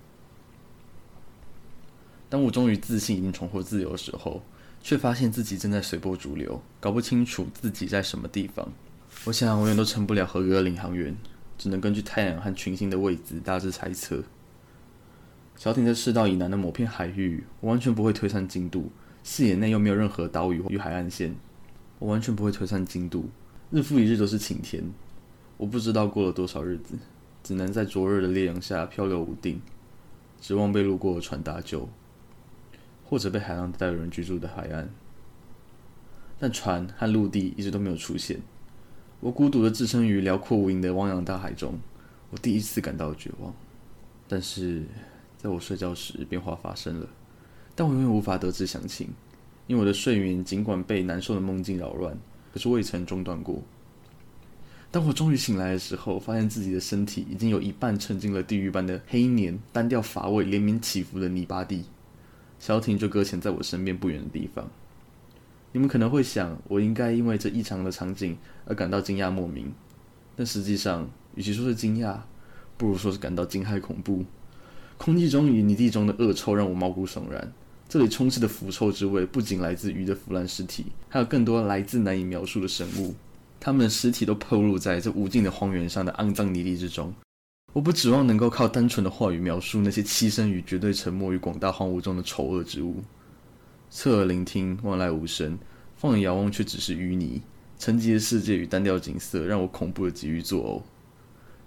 [2.28, 4.44] 当我终于自信已经重获自由的时候，
[4.84, 8.70] 却发现自己正在随波逐流，搞不清楚自己在什么地方。
[9.24, 11.16] 我想，永远都成不了合格的领航员，
[11.58, 14.24] 只能根据太阳和群星的位置大致猜测。
[15.56, 18.92] 小艇在赤道以南的某片海域，我完全不会推算经度，
[19.24, 21.36] 视野内又没有任何岛屿与海岸线，
[22.00, 23.30] 我完全不会推算经度。
[23.72, 24.84] 日复一日都是晴天，
[25.58, 26.96] 我不知道过了多少日子，
[27.44, 29.62] 只能在灼热的烈阳下漂流无定，
[30.40, 31.90] 指望被路过的船搭救。
[33.10, 34.90] 或者被海浪带有人居住的海岸，
[36.38, 38.42] 但船和陆地一直都没有出现。
[39.20, 41.74] 我孤独的置身于辽阔无垠的汪洋大海中，
[42.30, 43.54] 我第一次感到绝望。
[44.28, 44.84] 但是，
[45.38, 47.08] 在我睡觉时，变化发生了，
[47.74, 49.08] 但我永远无法得知详情，
[49.66, 52.16] 因为我的睡眠尽管被难受的梦境扰乱，
[52.54, 53.62] 可是未曾中断过。
[54.92, 61.84] 当我终于醒来的时候，发现自己的身体已经有一半沉进了地狱般的黑黏、单调乏味、连绵起伏的泥巴地。
[62.60, 64.70] 小艇就搁浅在我身边不远的地方。
[65.78, 68.36] 你们可能会想，我应该因为这异常的场景
[68.66, 69.72] 而感到惊讶莫名，
[70.36, 72.18] 但实际上，与其说是惊讶，
[72.78, 74.26] 不如说是感到惊骇恐怖。
[74.98, 77.54] 空气中与泥地中的恶臭让我毛骨悚然。
[77.88, 83.14] 这里充斥的腐臭之味，不仅来自鱼的腐烂尸体，还有更多来自难以描述的生物。
[83.60, 87.14] 它们的尸体都暴露在这无尽的荒原上的肮脏泥地之中。
[87.74, 93.04] 我不指望能够靠单纯的话语描述那些栖身于绝对沉默与广大荒芜中的丑恶之物。
[93.90, 95.58] 侧耳聆听，万籁无声；
[95.96, 97.42] 放眼遥望，却只是淤泥。
[97.80, 100.82] 沉寂的世界与单调景色，让我恐怖的急于作呕。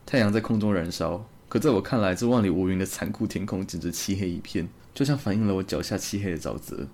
[0.05, 6.89] 太阳在空中燃烧，可在我看来，这万里无云的残酷天空简直漆黑一片，就像反映了我脚下漆黑的沼泽。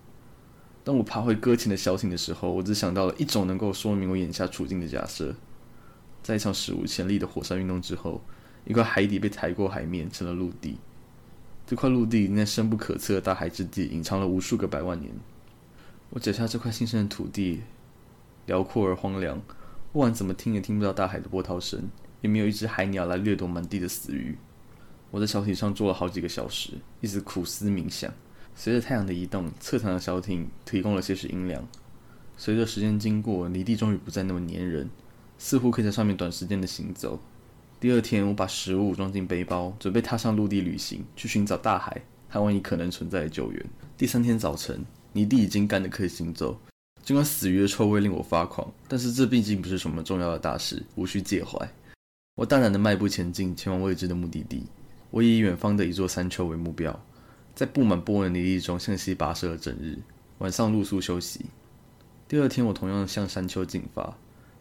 [0.85, 5.35] 当我爬回搁浅的小艇的时候，我只想到了一种能够说明我眼下处境的假设：
[6.23, 8.23] 在一场史无前例的火山运动之后。
[8.69, 10.77] 一块海底被抬过海面，成了陆地。
[11.67, 15.13] 这块陆地已经在深不可测的大海之地隐藏了无数个百万年。
[16.11, 17.63] 我脚下这块新生的土地，
[18.47, 19.43] 辽阔而荒凉，
[19.93, 24.39] 不管怎么听也听不到大海的波涛声，也没有一只海鸟来掠夺满地的死鱼。
[25.11, 28.13] 我在小艇上坐了好几个小时，一直苦思冥想。
[28.55, 31.67] 随着太阳的移动，侧躺的小艇提供了些许阴凉。
[32.37, 34.89] 随着时间经过，泥地终于不再那么粘人，
[35.37, 37.19] 似乎可以在上面短时间的行走。
[37.79, 43.67] 第二天，我把食物装进背包，准备踏上陆地旅行，去寻找大海和万一可能存在的救援。
[43.99, 46.59] 第三天早晨，泥地已经干得可以行走。
[47.03, 51.69] 尽管死鱼的臭味令我发狂，但是这毕竟不是什么重要的大事，无需介怀。
[52.37, 54.65] 我大胆地迈步前进，前往未知的目的地。
[55.11, 56.99] 我以远方的一座山丘为目标，
[57.55, 59.99] 在布满波纹泥地中向西跋涉了整日。
[60.39, 61.45] 晚上露宿休息。
[62.27, 64.17] 第二天，我同样向山丘进发，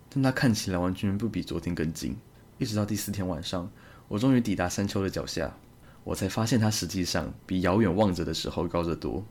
[0.10, 2.16] 但它看起来完全不比昨天更近。
[2.58, 3.70] 一直到第四天晚上，
[4.08, 5.58] 我终于抵达山丘的脚下，
[6.06, 9.26] 我才发现它实际上比遥远望着的时候高得多。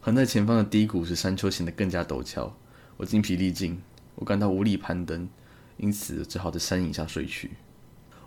[0.00, 2.56] 横在前方的低谷使山丘显得更加陡峭，
[2.96, 3.78] 我精疲力尽，
[4.14, 5.28] 我感到无力攀登，
[5.76, 7.50] 因此只好在山影下睡去。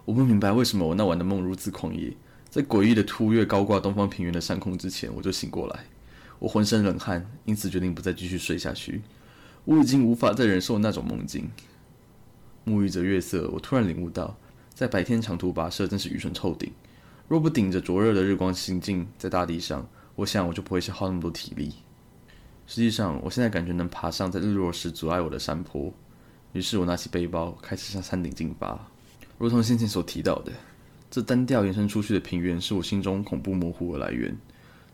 [0.06, 2.15] 我不明白为什么我那晚的梦如此狂野，
[2.50, 5.86] 在诡异的突越高挂东方平原的山空之前，我就醒过来。
[6.38, 9.02] 我浑身冷汗，因此决定不再继续睡下去。
[9.65, 11.50] 我已经无法再忍受那种梦境。
[12.70, 14.38] 沐浴着月色，我突然领悟到，
[14.74, 16.72] 在白天长途跋涉真是愚蠢透顶。
[17.28, 21.74] 若不顶着灼热的日光行进在大地上，我想我就不会消耗那么多体力。
[22.68, 25.92] 实际上，我现在感觉能爬上在日落时阻碍我的山坡。
[26.54, 28.80] 于是我拿起背包，开始向山顶进发。
[29.38, 30.52] 如同先前所提到的，
[31.10, 34.36] 这单调延伸出去的平原是我心中恐怖模糊的来源。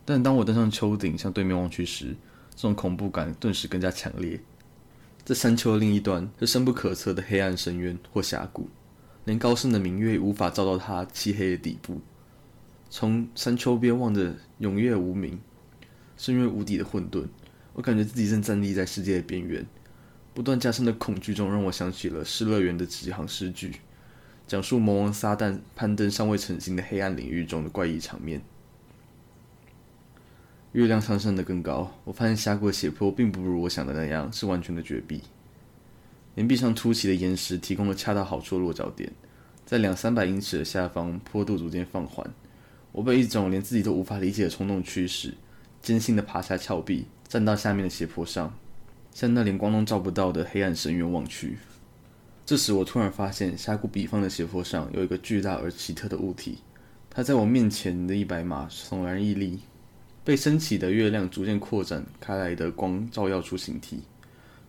[0.04, 2.16] 但当我登上丘顶，向对面望去时，
[2.56, 4.40] 这种恐怖感顿时更加强烈。
[5.26, 8.70] 在山丘的另一端是深不可测的黑暗深渊或峡谷，
[9.24, 12.00] 连高深的明月也无法照到它漆黑的底部。
[12.92, 15.40] 从山丘边望着永夜无明、
[16.16, 17.26] 深渊无底的混沌，
[17.74, 19.66] 我感觉自己正站立在世界的边缘。
[20.36, 23.78] 不断加深的恐惧中，让我想起了《失乐园》的几行诗句，
[24.46, 28.44] 讲述魔王撒旦攀登尚未成型的黑暗领域中的怪异场面。
[30.76, 35.22] 月亮上升的更高，我发现峡谷的斜坡并不如我想的那样是完全的绝壁。
[36.36, 39.10] 岩壁上凸起的岩石提供了恰到好处的落脚点，
[39.66, 42.30] 在两三百英尺的下方，坡度逐渐放缓。
[42.92, 45.34] 我被一种连自己都无法理解的冲动驱使，
[45.82, 48.54] 艰辛地爬下峭壁，站到下面的斜坡上。
[49.14, 51.58] 向那连光都照不到的黑暗深渊望去。
[52.46, 56.58] 这时，我突然发现峡谷彼方的斜坡上有一个巨大而奇特的物体，
[57.10, 59.62] 它在我面前的一百码悚然屹立，
[60.26, 64.02] 被升起的月亮逐渐扩展开来的光照耀出形体，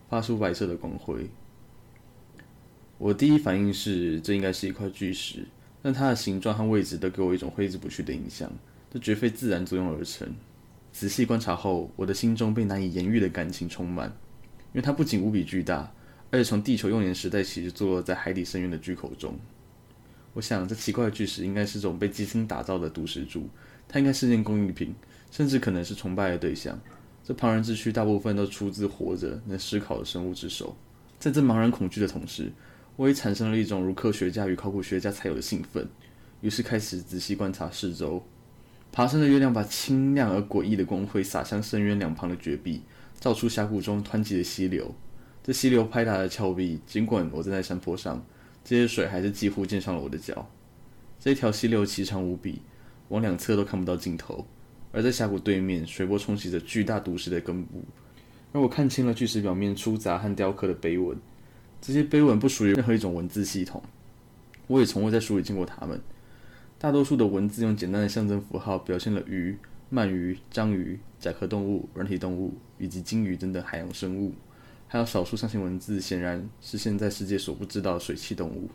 [0.07, 1.27] 发出白色的光辉。
[2.99, 5.47] 我第一反应是，这应该是一块巨石，
[5.81, 8.47] 但它的形状和位置都给我一种挥之不去的印象，
[8.93, 10.31] 这绝非自然作用而成。
[10.91, 14.15] 仔细观察后，我的心中被难以言喻的感情充满。
[14.73, 15.91] 因为它不仅无比巨大，
[16.29, 19.33] 而且从地球幼年时代起就坐落在海底深渊的巨口中。
[20.33, 23.49] 我想，这奇怪的巨石应该是种被精心打造的毒石柱，
[23.87, 24.93] 它应该是件工艺品，
[25.31, 26.79] 甚至可能是崇拜的对象。
[27.23, 30.75] 这庞然之躯大部分都出自活着能思考的生物之手。
[31.19, 32.51] 在这茫然恐惧的同时，
[32.95, 35.87] 我也产生了一种如科学家与考古学家才有的兴奋，
[36.41, 38.23] 于是开始仔细观察四周。
[38.91, 42.81] 爬升的月亮把清亮而诡异的光辉洒向深渊两旁的绝壁。
[43.19, 44.93] 照出峡谷中湍急的溪流，
[45.43, 48.23] 这溪流拍打着峭壁，尽管我站在山坡上，
[48.63, 50.47] 这些水还是几乎溅上了我的脚。
[51.19, 52.61] 这条溪流奇长无比，
[53.09, 54.45] 往两侧都看不到尽头。
[54.91, 57.83] 而在峡谷对面，水波冲洗着巨大毒石的根部，
[58.51, 61.17] 让我看清了巨石表面粗杂和雕刻的碑文。
[61.81, 63.83] 这些碑文不属于任何一种文字系统，
[64.67, 66.01] 我也从未在书里见过它们。
[66.79, 69.57] 大多数的文字用简单的象征符号表现了鱼。
[69.89, 74.33] 鳗鱼、章鱼、甲壳动物、软体动物以及鲸鱼等等海洋生物，
[74.85, 78.69] 还有少数象形文字，显然是现在世界所不知道的水栖动物。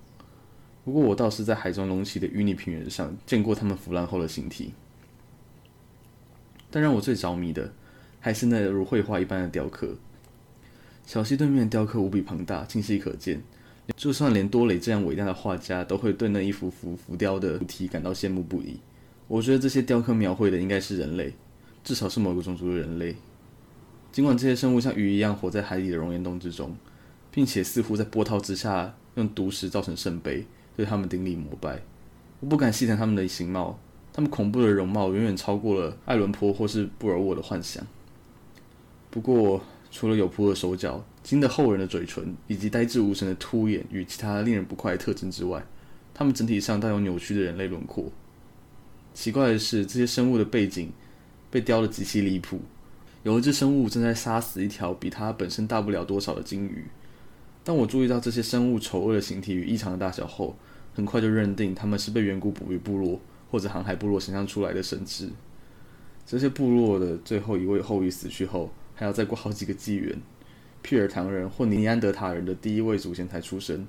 [0.87, 4.72] 不过，我倒是在海中隆起的淤泥平原上见过它们腐烂后的形体。
[6.72, 7.70] 但让我最着迷的，
[8.18, 9.94] 还是那如绘画一般的雕刻。
[11.06, 13.42] 小溪对面的雕刻无比庞大，清晰可见。
[13.96, 18.80] 就算连多雷这样伟大的画家，都会对那一幅幅浮雕的主题感到羡慕不已。
[19.28, 21.35] 我觉得这些雕刻描绘的应该是人类，
[21.85, 23.14] 至少是某个种族的人类。
[24.11, 26.76] 尽管这些生物像鱼一样活在海底的熔岩洞之中，
[27.30, 31.80] 并且似乎在波涛之下用毒石造成圣杯，对他们顶礼膜拜。
[32.40, 33.78] 我不敢细谈他们的形貌，
[34.12, 37.85] 他们恐怖的容貌远远超过了艾伦坡或是布尔沃的幻想。
[39.11, 45.64] 不过，除了有蹼的手脚、惊得后人的嘴唇以及呆滞无神的凸眼与其他令人不快的特征之外，
[46.14, 48.11] 他们整体上带有扭曲的人类轮廓。
[49.14, 50.90] 奇怪的是，这些生物的背景
[51.51, 52.61] 被雕得极其离谱。
[53.22, 56.85] 有一只生物正在杀死一条比它本身大不了多少的鲸鱼。
[57.62, 60.57] 当我注意到这些生物丑恶的形体与异常的大小后，
[60.94, 63.20] 很快就认定它们是被远古捕鱼部落
[63.52, 65.28] 或者航海部落想象出来的神智。
[66.24, 70.18] 这些部落的最后一位后裔死去后，还要再过好几个纪元，
[70.80, 73.86] 皮尔唐人或尼安德塔人的第一位祖先才出生。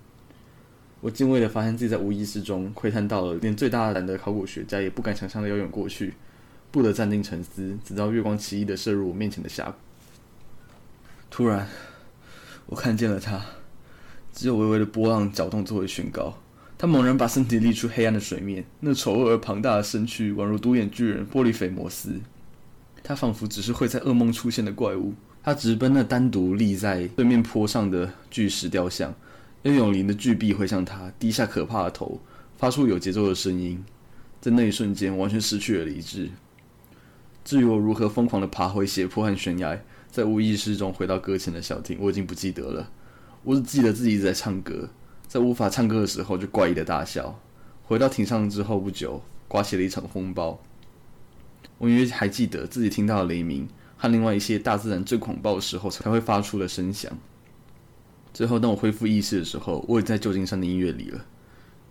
[1.00, 6.14] 我敬畏的发现自己在无意识中窥探到了连最大胆的考古学家也不敢想象的遥远过去，
[6.70, 9.76] 不得暂定沉思，直到月光奇异的射入我面前的峡谷。
[11.30, 11.70] 突然，
[12.66, 13.42] 我看见了他，
[14.34, 16.38] 只有微微的波浪搅动作为宣告。
[16.84, 22.20] 他猛然把身体立出黑暗的水面，那丑恶而庞大的身躯宛如独眼巨人波利斐摩斯。
[23.02, 25.14] 他仿佛只是会在噩梦出现的怪物。
[25.42, 29.16] 他直奔那单独立在对面坡上的巨石雕像。
[29.62, 32.20] 用永灵的巨臂挥向他，低下可怕的头，
[32.58, 33.82] 发出有节奏的声音。
[34.42, 36.32] 在那一瞬间，完全失去了理智。
[37.46, 39.80] 至于我如何疯狂地爬回斜坡和悬崖，
[40.12, 42.90] 在无意识中回到搁浅的小艇，我已经不记得了。
[43.46, 44.90] 我只记得自己一直在唱歌，
[45.34, 47.40] 在无法唱歌的时候就怪异的大笑。
[47.86, 50.62] 回到艇上之后不久，刮起了一场风暴。
[51.80, 53.68] 我隐约还记得自己听到雷鸣
[53.98, 57.12] 和另外一些大自然最狂暴的时候才会发出的声响。
[58.32, 61.26] 最后，当我恢复意识的时候，我已在旧金山的音乐里了。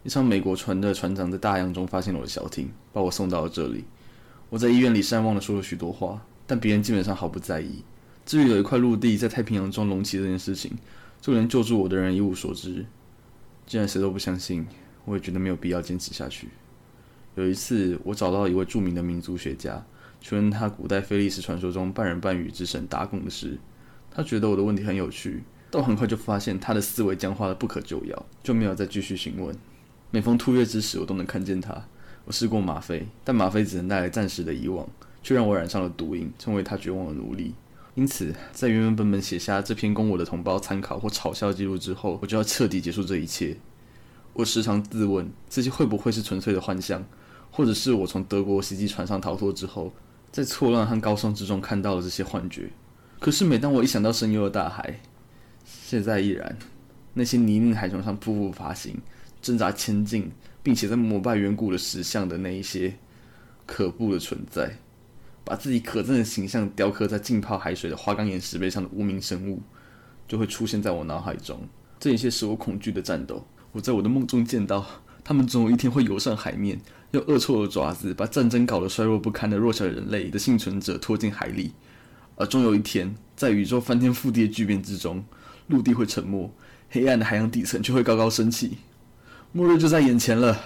[0.04, 3.82] 一艘美国船的船长在大洋中发现了我的小艇，把我送到了这里。
[4.50, 7.82] 我在医院里善忘的说了许多话，但别人基本上毫不在意。
[8.24, 10.78] 至于有一块陆地在太平洋中隆起这件事情，
[11.20, 12.86] 就连救助我的人一无所知。
[13.72, 14.66] 既然谁都不相信，
[15.06, 16.46] 我也觉得没有必要坚持下去。
[17.36, 19.82] 有一次，我找到一位著名的民族学家，
[20.20, 23.58] 询问他古代菲利斯传说中半人半鱼之神达贡的事。
[24.10, 25.42] 他觉得我的问题很有趣。
[25.70, 29.56] 但我很快就发现他的思维僵化的不可救药，就没有再继续询问。
[30.10, 31.82] 每逢突月之时，我都能看见他。
[32.26, 34.86] 我试过吗啡，但吗啡只能带来暂时的遗忘，
[35.22, 37.54] 却让我染上了毒瘾，成为他绝望的奴隶。
[37.94, 43.56] 因此，在原原本本写下这篇供我的同胞参考或嘲笑记录之后，我就要彻底结束这一切。
[44.32, 47.04] 我时常自问，这些会不会是纯粹的幻象，
[47.50, 49.92] 或者是我从德国袭击船上逃脱之后，
[50.30, 52.70] 在错乱和高声之中看到了这些幻觉？
[53.20, 55.00] 可是，每当我一想到深幽的大海，
[55.66, 56.56] 现在亦然，
[57.12, 58.96] 那些泥泞海床上匍匐爬行、
[59.42, 60.32] 挣扎前进，
[60.62, 62.94] 并且在膜拜远古的石像的那一些
[63.66, 64.78] 可怖的存在，
[65.44, 69.60] 把自己可憎的形象雕刻在浸泡海水的花岗岩石碑上的无名生物，
[70.28, 71.68] 就会出现在我脑海中。
[71.98, 74.84] 这一切使我恐惧的战斗，我在我的梦中见到，
[75.24, 76.80] 他们总有一天会游上海面，
[77.12, 81.72] 用恶臭的爪子把战争搞得衰弱不堪的弱小人类的幸存者拖进海里。
[82.36, 85.24] 而终有一天，在宇宙翻天覆地的巨变之中，
[85.68, 86.50] 陆地会沉没，
[86.88, 88.78] 黑暗的海洋底层却会高高升起。
[89.52, 90.58] 末日就在眼前了。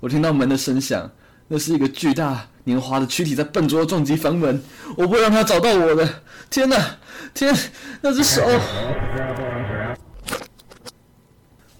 [0.00, 1.10] 我听到门的声响，
[1.52, 4.58] 那是一个巨大年华的躯体在笨拙地撞击房门。
[4.96, 6.22] 我不会让他找到我的。
[6.48, 6.96] 天哪！
[7.34, 7.54] 天，
[8.00, 8.40] 那只手！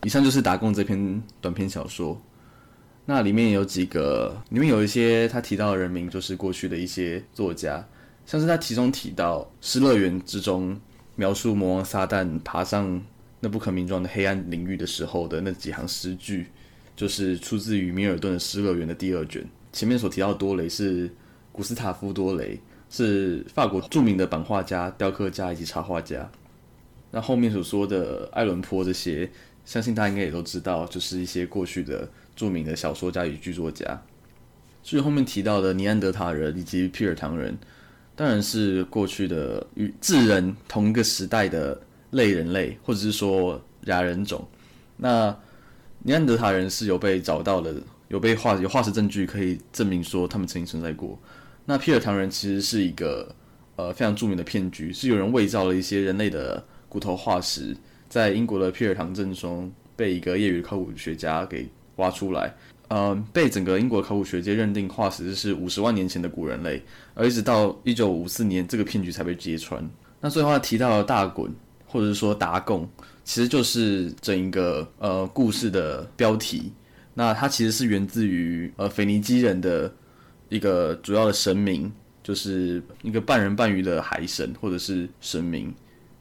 [0.03, 2.21] 以上就是打工这篇短篇小说，
[3.07, 7.83] 那里面有几个，里面有一些他提到的人名，就是过去的一些作家，
[8.27, 10.79] 像是他其中提到《失乐园》之中
[11.17, 13.03] 描述魔王撒旦爬上
[13.41, 16.49] 那不可名状的黑暗领域的时候的那几行诗句，
[16.95, 19.43] 就是出自于米尔顿的《失乐园》的第二卷。
[19.73, 21.11] 前面所提到多雷是
[21.51, 22.61] 古斯塔夫多雷，
[22.91, 26.31] 是法国著名的版画家、雕刻家以及插画家。
[27.11, 29.31] 那后面所说的爱伦坡这些。
[29.65, 34.03] 相信大家应该也都知道，就是一些过去的著名的小说家与剧作家。
[34.83, 37.57] 至于后面提到的尼安德塔人以及皮尔唐人，
[38.17, 44.45] 当然是过去的与智人同一个时代的类人类，或者是说亚人种。
[44.97, 45.33] 那
[46.01, 47.73] 尼安德塔人是有被找到的，
[48.13, 51.19] 有被化有化石证据可以证明说他们曾经存在过。
[51.65, 53.35] 那皮尔唐人其实是一个
[53.75, 57.75] 呃非常著名的骗局，是有人伪造了一些人类的骨头化石。
[58.11, 62.55] 在英国的皮尔唐镇中，被一个业余考古学家给挖出来，
[62.89, 66.83] 呃，被整个英国考古学界认定化石是五十万年前的古人类，
[67.15, 69.83] 而一直到一九五四年，这个骗局才被揭穿。
[70.21, 71.51] 那最后他提到了大滚，
[71.87, 72.87] 或者是说达贡，
[73.25, 76.71] 其实就是整一个呃故事的标题。
[77.15, 79.93] 那它其实是源自于呃腓尼基人的
[80.49, 81.93] 一个主要的神明，
[82.23, 85.75] 就是一个半人半鱼的海神或者是神明。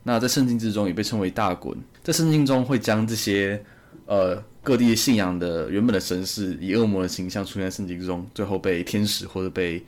[0.04, 3.64] 那在圣经之中也被称为大滚，在圣经中会将这些
[4.06, 9.84] 呃各地信仰的原本的神士以恶魔的形象出现在圣经之中，最后被天使或者被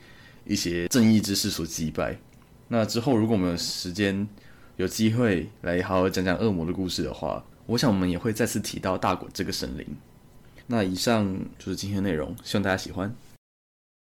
[0.46, 2.16] 一些正义之士所击败。
[2.68, 4.26] 那之后如果我们有时间
[4.76, 9.86] 有机会来好好讲讲恶魔的故事的话，我想我们也会再次提到大滚这个神灵。
[10.66, 13.14] 那以上就是今天的内容，希望大家喜欢。